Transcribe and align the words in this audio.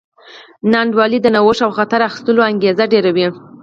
ناانډولي 0.71 1.17
د 1.21 1.27
نوښت 1.35 1.61
او 1.65 1.71
خطر 1.77 1.99
اخیستلو 2.09 2.41
انګېزه 2.51 2.85
ډېروي. 2.93 3.27